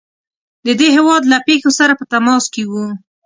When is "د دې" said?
0.65-0.87